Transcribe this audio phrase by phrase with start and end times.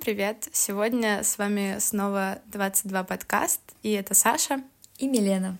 [0.00, 0.48] Всем привет!
[0.50, 4.62] Сегодня с вами снова 22 подкаст, и это Саша
[4.96, 5.58] и Милена.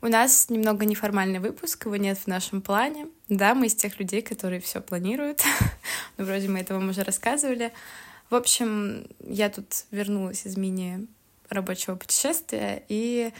[0.00, 3.08] У нас немного неформальный выпуск, его нет в нашем плане.
[3.28, 5.42] Да, мы из тех людей, которые все планируют.
[6.16, 7.72] ну, вроде мы это вам уже рассказывали.
[8.30, 13.32] В общем, я тут вернулась из мини-рабочего путешествия, и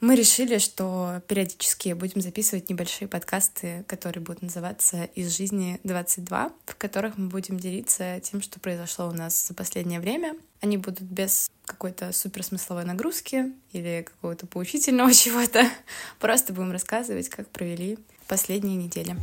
[0.00, 6.76] мы решили, что периодически будем записывать небольшие подкасты, которые будут называться «Из жизни 22», в
[6.76, 10.36] которых мы будем делиться тем, что произошло у нас за последнее время.
[10.60, 15.66] Они будут без какой-то суперсмысловой нагрузки или какого-то поучительного чего-то.
[16.20, 19.16] Просто будем рассказывать, как провели последние недели.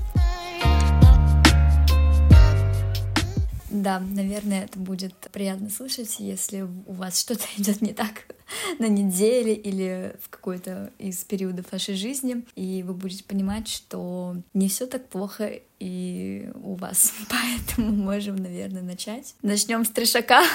[3.69, 8.23] Да, наверное, это будет приятно слышать, если у вас что-то идет не так
[8.79, 14.69] на неделе или в какой-то из периодов вашей жизни, и вы будете понимать, что не
[14.69, 17.13] все так плохо и у вас.
[17.29, 19.35] Поэтому можем, наверное, начать.
[19.41, 20.43] Начнем с трешака.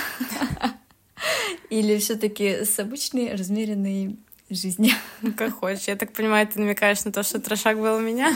[1.71, 4.17] Или все-таки с обычной размеренной
[4.49, 4.93] жизни.
[5.21, 5.89] Ну, как хочешь.
[5.89, 8.35] Я так понимаю, ты намекаешь на то, что трешак был у меня.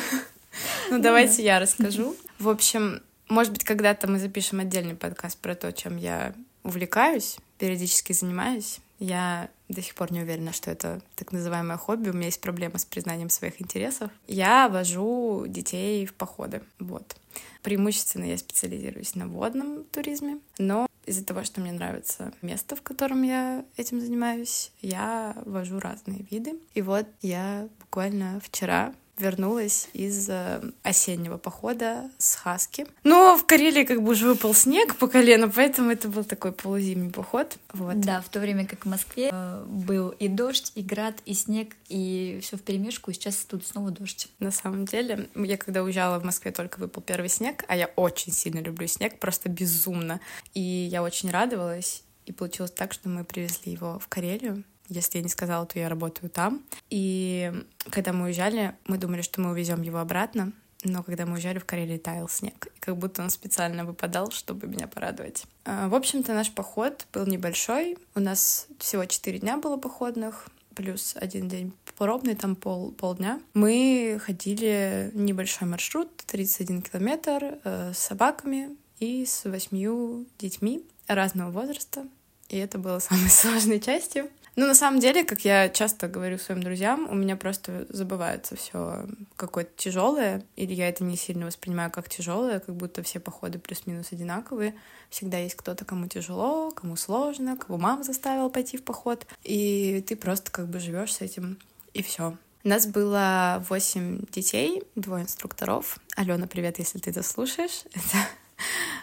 [0.91, 2.17] Ну, давайте я расскажу.
[2.39, 8.13] В общем, может быть, когда-то мы запишем отдельный подкаст про то, чем я увлекаюсь, периодически
[8.13, 8.79] занимаюсь.
[9.03, 12.11] Я до сих пор не уверена, что это так называемое хобби.
[12.11, 14.13] У меня есть проблема с признанием своих интересов.
[14.29, 16.63] Я вожу детей в походы.
[16.79, 17.17] Вот.
[17.65, 23.23] Преимущественно я специализируюсь на водном туризме, но из-за того, что мне нравится место, в котором
[23.23, 26.55] я этим занимаюсь, я вожу разные виды.
[26.75, 32.87] И вот я буквально вчера вернулась из э, осеннего похода с Хаски.
[33.05, 37.11] Но в Карелии как бы уже выпал снег по колено, поэтому это был такой полузимний
[37.11, 37.57] поход.
[37.73, 38.01] Вот.
[38.01, 41.77] Да, в то время как в Москве э, был и дождь, и град, и снег,
[41.89, 44.29] и все в перемешку, и сейчас тут снова дождь.
[44.39, 48.33] На самом деле, я когда уезжала в Москве, только выпал первый снег, а я очень
[48.33, 50.21] сильно люблю снег, просто безумно.
[50.55, 55.25] И я очень радовалась, и получилось так, что мы привезли его в Карелию, если я
[55.25, 56.63] не сказала, то я работаю там.
[56.91, 57.53] И
[57.91, 60.53] когда мы уезжали, мы думали, что мы увезем его обратно,
[60.85, 62.67] но когда мы уезжали, в Карелии таял снег.
[62.77, 65.45] И как будто он специально выпадал, чтобы меня порадовать.
[65.65, 67.97] А, в общем-то, наш поход был небольшой.
[68.15, 71.73] У нас всего четыре дня было походных плюс один день
[72.03, 73.41] пробный, там пол, полдня.
[73.55, 82.07] Мы ходили небольшой маршрут, 31 километр, э, с собаками и с восьмью детьми разного возраста.
[82.49, 84.31] И это было самой сложной частью.
[84.55, 89.07] Ну, на самом деле, как я часто говорю своим друзьям, у меня просто забывается все
[89.37, 94.13] какое-то тяжелое, или я это не сильно воспринимаю как тяжелое, как будто все походы плюс-минус
[94.13, 94.75] одинаковые.
[95.09, 100.17] Всегда есть кто-то, кому тяжело, кому сложно, кого мама заставила пойти в поход, и ты
[100.17, 101.59] просто как бы живешь с этим,
[101.95, 102.37] и все.
[102.65, 105.99] У нас было восемь детей, двое инструкторов.
[106.15, 107.85] Алена, привет, если ты это слушаешь.
[107.95, 108.29] Это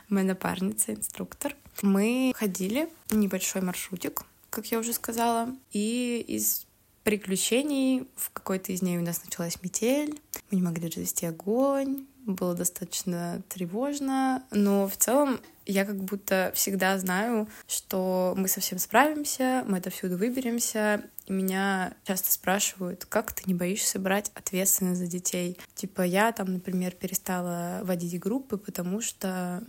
[0.08, 1.56] моя напарница, инструктор.
[1.82, 5.56] Мы ходили небольшой маршрутик как я уже сказала.
[5.72, 6.66] И из
[7.04, 10.20] приключений в какой-то из ней у нас началась метель.
[10.52, 12.06] Мы не могли развести огонь.
[12.26, 14.44] Было достаточно тревожно.
[14.52, 20.18] Но в целом я как будто всегда знаю, что мы совсем справимся, мы это всюду
[20.18, 21.04] выберемся.
[21.26, 25.58] И меня часто спрашивают, как ты не боишься брать ответственность за детей?
[25.76, 29.64] Типа я там, например, перестала водить группы, потому что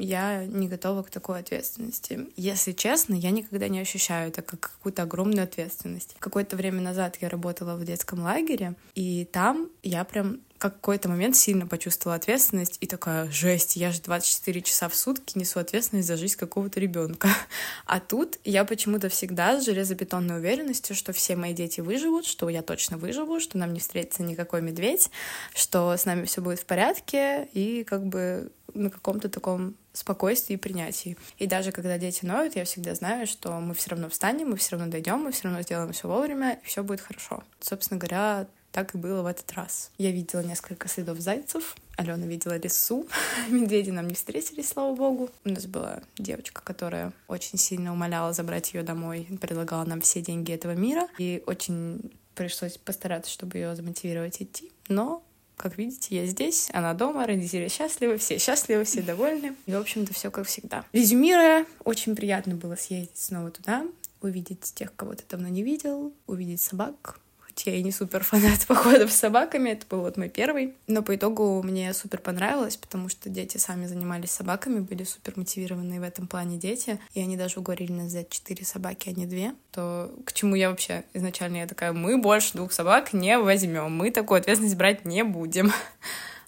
[0.00, 2.28] я не готова к такой ответственности.
[2.36, 6.16] Если честно, я никогда не ощущаю это как какую-то огромную ответственность.
[6.18, 11.66] Какое-то время назад я работала в детском лагере, и там я прям какой-то момент сильно
[11.66, 16.36] почувствовала ответственность и такая, жесть, я же 24 часа в сутки несу ответственность за жизнь
[16.36, 17.28] какого-то ребенка.
[17.86, 22.62] А тут я почему-то всегда с железобетонной уверенностью, что все мои дети выживут, что я
[22.62, 25.10] точно выживу, что нам не встретится никакой медведь,
[25.54, 30.58] что с нами все будет в порядке, и как бы на каком-то таком спокойствии и
[30.58, 31.16] принятии.
[31.38, 34.76] И даже когда дети ноют, я всегда знаю, что мы все равно встанем, мы все
[34.76, 37.42] равно дойдем, мы все равно сделаем все вовремя, и все будет хорошо.
[37.60, 39.90] Собственно говоря, так и было в этот раз.
[39.98, 43.06] Я видела несколько следов зайцев, Алена видела лесу,
[43.48, 45.30] медведи нам не встретились, слава богу.
[45.44, 50.52] У нас была девочка, которая очень сильно умоляла забрать ее домой, предлагала нам все деньги
[50.52, 54.72] этого мира, и очень пришлось постараться, чтобы ее замотивировать идти.
[54.88, 55.22] Но
[55.60, 59.54] как видите, я здесь, она дома, родители счастливы, все счастливы, все довольны.
[59.66, 60.86] И, в общем-то, все как всегда.
[60.92, 63.84] Резюмируя, очень приятно было съездить снова туда,
[64.22, 67.20] увидеть тех, кого ты давно не видел, увидеть собак,
[67.60, 70.74] я и не супер фанат походов с собаками, это был вот мой первый.
[70.86, 76.00] Но по итогу мне супер понравилось, потому что дети сами занимались собаками, были супер мотивированные
[76.00, 79.54] в этом плане дети, и они даже уговорили нас взять четыре собаки, а не две.
[79.72, 84.10] То к чему я вообще изначально я такая, мы больше двух собак не возьмем, мы
[84.10, 85.72] такую ответственность брать не будем.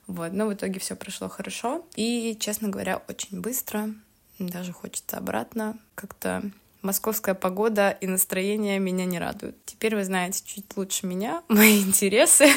[0.09, 1.87] Вот, но в итоге все прошло хорошо.
[1.95, 3.89] И, честно говоря, очень быстро
[4.39, 5.79] даже хочется обратно.
[5.95, 6.43] Как-то
[6.83, 9.57] московская погода и настроение меня не радуют.
[9.65, 12.49] Теперь вы знаете чуть лучше меня, мои интересы.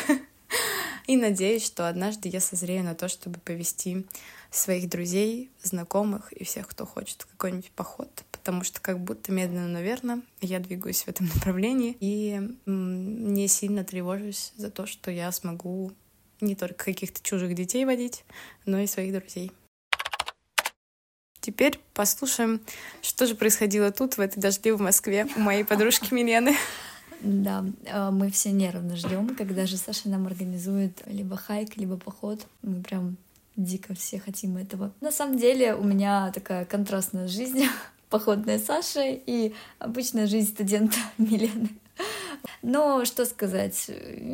[1.07, 4.05] И надеюсь, что однажды я созрею на то, чтобы повести
[4.49, 9.67] своих друзей, знакомых и всех, кто хочет в какой-нибудь поход, потому что как будто медленно,
[9.67, 15.31] но верно я двигаюсь в этом направлении и не сильно тревожусь за то, что я
[15.31, 15.91] смогу
[16.41, 18.23] не только каких-то чужих детей водить,
[18.65, 19.51] но и своих друзей.
[21.45, 22.59] Теперь послушаем,
[23.03, 26.55] что же происходило тут, в этой дождливой Москве, у моей подружки Милены.
[27.21, 32.47] Да, э, мы все нервно ждем, когда же Саша нам организует либо хайк, либо поход.
[32.63, 33.17] Мы прям
[33.55, 34.91] дико все хотим этого.
[35.01, 37.65] На самом деле у меня такая контрастная жизнь,
[38.09, 41.69] походная Саша и обычная жизнь студента Милены.
[42.61, 43.91] Но что сказать,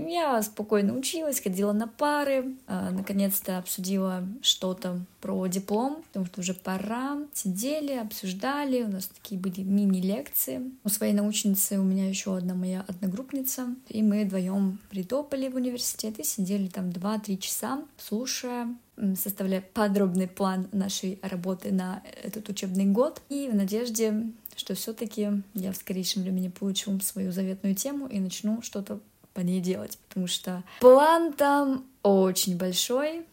[0.08, 6.54] я спокойно училась, ходила на пары, а, наконец-то обсудила что-то про диплом, потому что уже
[6.54, 7.18] пора.
[7.34, 10.72] Сидели, обсуждали, у нас такие были мини-лекции.
[10.84, 16.20] У своей научницы у меня еще одна моя одногруппница, и мы вдвоем притопали в университет
[16.20, 18.68] и сидели там 2-3 часа, слушая
[19.16, 25.72] составляя подробный план нашей работы на этот учебный год и в надежде что все-таки я
[25.72, 29.00] в скорейшем времени получу свою заветную тему и начну что-то
[29.34, 33.26] по ней делать, потому что план там очень большой,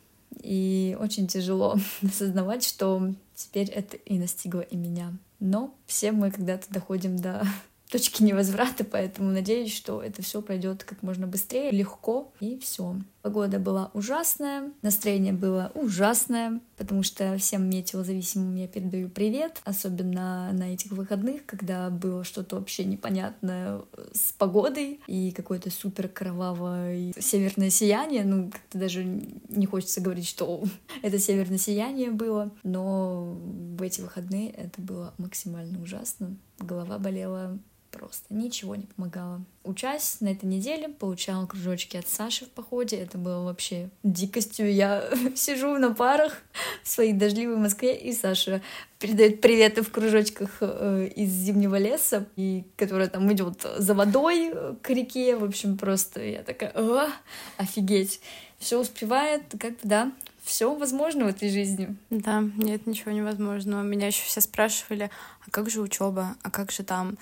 [0.42, 5.12] и очень тяжело осознавать, что теперь это и настигло и меня.
[5.40, 7.42] Но все мы когда-то доходим до
[7.90, 12.96] точки невозврата, поэтому надеюсь, что это все пройдет как можно быстрее, легко, и все.
[13.28, 20.72] Погода была ужасная, настроение было ужасное, потому что всем метеозависимым я передаю привет, особенно на
[20.72, 23.82] этих выходных, когда было что-то вообще непонятное
[24.14, 30.64] с погодой и какое-то супер кровавое северное сияние, ну, как-то даже не хочется говорить, что
[31.02, 33.36] это северное сияние было, но
[33.76, 36.34] в эти выходные это было максимально ужасно.
[36.60, 37.58] Голова болела
[37.98, 39.42] просто ничего не помогало.
[39.64, 42.96] Учась на этой неделе, получала кружочки от Саши в походе.
[42.96, 44.72] Это было вообще дикостью.
[44.72, 46.40] Я сижу на парах
[46.84, 48.62] в своей дождливой Москве, и Саша
[48.98, 54.90] передает приветы в кружочках э, из зимнего леса, и которая там идет за водой к
[54.90, 55.36] реке.
[55.36, 57.08] В общем, просто я такая, О,
[57.56, 58.20] офигеть.
[58.58, 60.12] Все успевает, как бы, да,
[60.48, 61.94] все возможно в этой жизни.
[62.08, 63.82] Да, нет ничего невозможного.
[63.82, 65.10] Меня еще все спрашивали,
[65.46, 67.18] а как же учеба, а как же там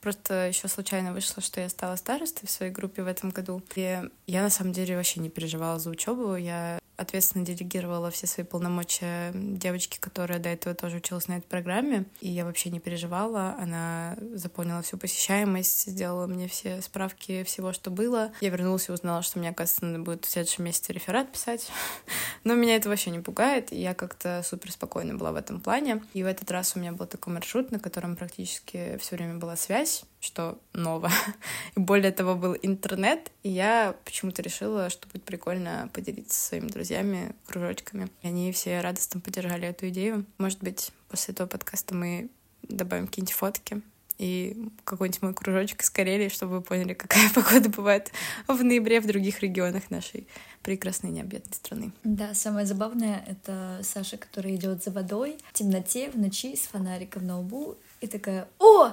[0.00, 3.62] Просто еще случайно вышло, что я стала старостой в своей группе в этом году.
[3.74, 6.36] И я на самом деле вообще не переживала за учебу.
[6.36, 12.04] Я ответственно делегировала все свои полномочия девочке, которая до этого тоже училась на этой программе.
[12.20, 13.56] И я вообще не переживала.
[13.58, 18.32] Она заполнила всю посещаемость, сделала мне все справки всего, что было.
[18.40, 21.70] Я вернулась и узнала, что мне, оказывается, надо будет в следующем месяце реферат писать.
[22.44, 23.72] Но меня это вообще не пугает.
[23.72, 26.02] И я как-то супер спокойно была в этом плане.
[26.12, 29.56] И в этот раз у меня был такой маршрут, на котором практически все время была
[29.56, 31.10] связь что ново.
[31.76, 36.68] И более того, был интернет, и я почему-то решила, что будет прикольно поделиться со своими
[36.68, 38.08] друзьями кружочками.
[38.22, 40.26] И они все радостно поддержали эту идею.
[40.38, 42.28] Может быть, после этого подкаста мы
[42.62, 43.82] добавим какие-нибудь фотки
[44.18, 48.12] и какой-нибудь мой кружочек из Карелии, чтобы вы поняли, какая погода бывает
[48.46, 50.28] в ноябре в других регионах нашей
[50.62, 51.92] прекрасной необъятной страны.
[52.04, 57.26] Да, самое забавное— это Саша, которая идет за водой в темноте, в ночи с фонариком
[57.26, 58.92] на лбу и такая «О,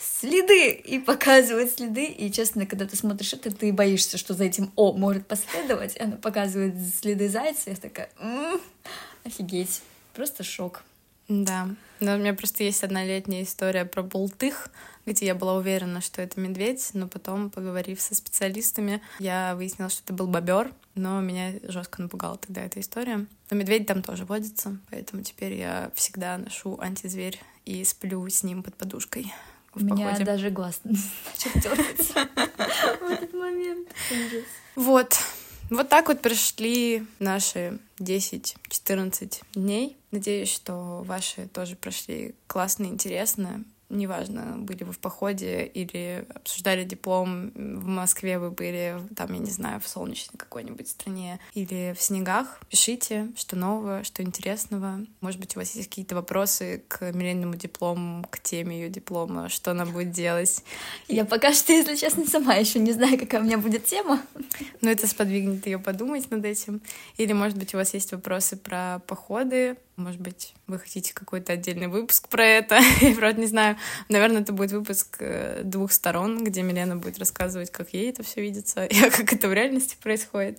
[0.00, 2.06] следы и показывает следы.
[2.06, 6.00] И, честно, когда ты смотришь это, ты боишься, что за этим О может последовать.
[6.00, 8.60] Она показывает следы зайца, я такая, м-м,
[9.24, 9.82] офигеть,
[10.14, 10.82] просто шок.
[11.28, 11.68] Да,
[12.00, 14.68] но у меня просто есть одна летняя история про болтых,
[15.06, 20.02] где я была уверена, что это медведь, но потом, поговорив со специалистами, я выяснила, что
[20.02, 23.26] это был бобер, но меня жестко напугала тогда эта история.
[23.50, 28.64] Но медведь там тоже водится, поэтому теперь я всегда ношу антизверь и сплю с ним
[28.64, 29.32] под подушкой.
[29.74, 32.28] У меня даже глаз начал дергаться
[33.00, 33.88] в этот момент.
[34.74, 35.16] Вот.
[35.70, 39.96] Вот так вот прошли наши 10-14 дней.
[40.10, 47.50] Надеюсь, что ваши тоже прошли классно, интересно неважно, были вы в походе или обсуждали диплом,
[47.54, 52.60] в Москве вы были, там, я не знаю, в солнечной какой-нибудь стране или в снегах,
[52.68, 55.00] пишите, что нового, что интересного.
[55.20, 59.72] Может быть, у вас есть какие-то вопросы к Милениному диплому, к теме ее диплома, что
[59.72, 60.62] она будет делать.
[61.08, 64.22] Я пока что, если честно, сама еще не знаю, какая у меня будет тема.
[64.80, 66.80] Но это сподвигнет ее подумать над этим.
[67.16, 71.86] Или, может быть, у вас есть вопросы про походы, может быть, вы хотите какой-то отдельный
[71.86, 72.80] выпуск про это.
[73.02, 73.76] Я, правда, не знаю,
[74.08, 78.40] наверное, это будет выпуск э, двух сторон, где Милена будет рассказывать, как ей это все
[78.40, 80.58] видится, и как это в реальности происходит.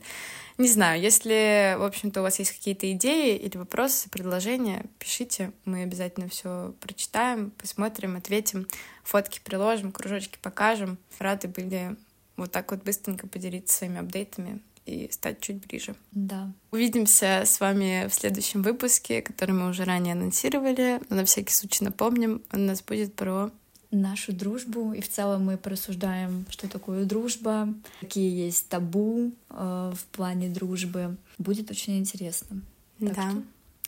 [0.58, 5.84] Не знаю, если, в общем-то, у вас есть какие-то идеи или вопросы, предложения, пишите, мы
[5.84, 8.68] обязательно все прочитаем, посмотрим, ответим,
[9.04, 10.98] фотки приложим, кружочки покажем.
[11.20, 11.96] Рады были
[12.38, 14.62] вот так вот быстренько поделиться своими апдейтами
[14.92, 15.96] и стать чуть ближе.
[16.12, 16.52] Да.
[16.72, 21.00] Увидимся с вами в следующем выпуске, который мы уже ранее анонсировали.
[21.10, 23.52] Но на всякий случай напомним, у нас будет про
[23.92, 24.94] нашу дружбу.
[24.94, 31.18] И в целом мы просуждаем, что такое дружба, какие есть табу э, в плане дружбы.
[31.38, 32.62] Будет очень интересно.
[33.00, 33.32] Так да.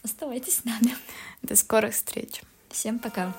[0.03, 0.95] оставайтесь с нами.
[1.41, 2.41] До скорых встреч.
[2.69, 3.33] Всем пока.